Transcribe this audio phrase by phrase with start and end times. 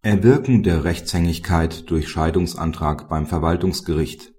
[0.00, 4.32] Erwirken der Rechtshängigkeit durch Scheidungsantrag beim Verwaltungsgericht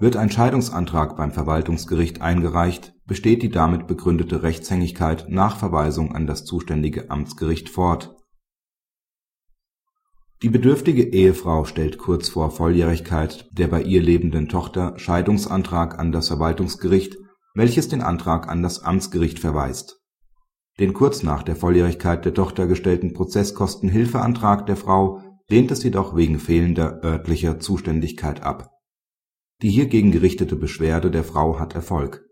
[0.00, 6.44] Wird ein Scheidungsantrag beim Verwaltungsgericht eingereicht, besteht die damit begründete Rechtshängigkeit nach Verweisung an das
[6.44, 8.16] zuständige Amtsgericht fort.
[10.42, 16.26] Die bedürftige Ehefrau stellt kurz vor Volljährigkeit der bei ihr lebenden Tochter Scheidungsantrag an das
[16.26, 17.16] Verwaltungsgericht,
[17.54, 19.99] welches den Antrag an das Amtsgericht verweist
[20.80, 26.38] den kurz nach der Volljährigkeit der Tochter gestellten Prozesskostenhilfeantrag der Frau lehnt es jedoch wegen
[26.38, 28.70] fehlender örtlicher Zuständigkeit ab.
[29.62, 32.24] Die hiergegen gerichtete Beschwerde der Frau hat Erfolg.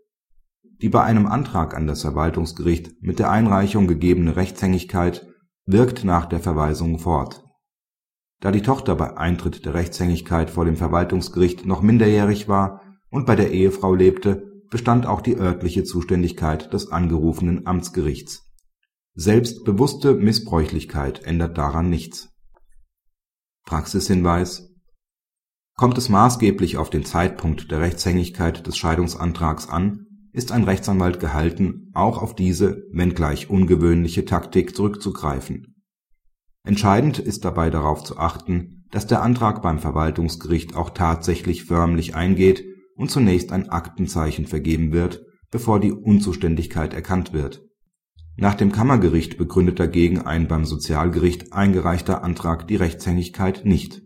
[0.81, 5.27] Die bei einem Antrag an das Verwaltungsgericht mit der Einreichung gegebene Rechtshängigkeit
[5.65, 7.43] wirkt nach der Verweisung fort.
[8.39, 13.35] Da die Tochter bei Eintritt der Rechtshängigkeit vor dem Verwaltungsgericht noch minderjährig war und bei
[13.35, 18.45] der Ehefrau lebte bestand auch die örtliche Zuständigkeit des angerufenen Amtsgerichts.
[19.15, 22.29] Selbst bewusste Missbräuchlichkeit ändert daran nichts.
[23.65, 24.69] Praxishinweis
[25.75, 31.89] Kommt es maßgeblich auf den Zeitpunkt der Rechtshängigkeit des Scheidungsantrags an, ist ein Rechtsanwalt gehalten,
[31.93, 35.75] auch auf diese, wenngleich ungewöhnliche Taktik zurückzugreifen.
[36.63, 42.68] Entscheidend ist dabei darauf zu achten, dass der Antrag beim Verwaltungsgericht auch tatsächlich förmlich eingeht
[42.99, 47.65] und zunächst ein Aktenzeichen vergeben wird, bevor die Unzuständigkeit erkannt wird.
[48.35, 54.01] Nach dem Kammergericht begründet dagegen ein beim Sozialgericht eingereichter Antrag die Rechtshängigkeit nicht